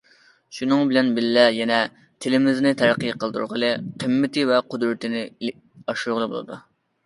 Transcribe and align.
شۇنىڭ 0.59 0.79
بىلەن 0.91 1.11
بىللە 1.17 1.43
يەنە، 1.57 1.77
تىلىمىزنى 2.25 2.73
تەرەققىي 2.81 3.15
قىلدۇرغىلى، 3.25 3.71
قىممىتى 4.05 4.49
ۋە 4.55 4.61
قۇدرىتىنى 4.75 5.25
ئاشۇرغىلى 5.53 6.35
بولىدۇ. 6.37 6.63